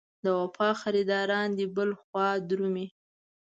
[0.23, 2.87] د وفا خریداران دې بل خوا درومي.